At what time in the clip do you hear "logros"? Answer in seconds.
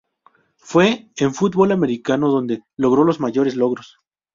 3.55-3.99